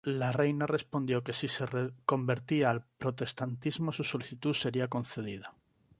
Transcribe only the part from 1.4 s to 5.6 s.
si se convertía al protestantismo su solicitud sería concedida.